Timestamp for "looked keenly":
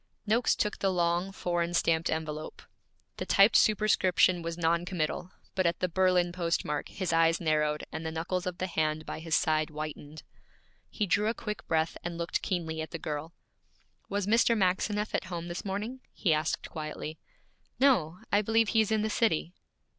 12.17-12.81